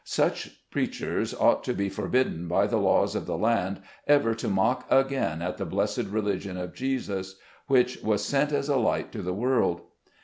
Such 0.03 0.67
preachers 0.71 1.31
ought 1.31 1.63
to 1.65 1.73
be 1.75 1.87
forbidden 1.87 2.47
by 2.47 2.65
the 2.65 2.77
laws 2.79 3.13
of 3.13 3.27
the 3.27 3.37
land 3.37 3.83
ever 4.07 4.33
to 4.33 4.47
mock 4.47 4.87
again 4.89 5.43
at 5.43 5.57
the 5.57 5.63
blessed 5.67 6.05
religion 6.09 6.57
of 6.57 6.73
Jesus, 6.73 7.35
which 7.67 8.01
was 8.01 8.25
sent 8.25 8.51
as 8.51 8.67
a 8.67 8.77
light 8.77 9.11
to 9.11 9.21
the 9.21 9.31
world. 9.31 9.81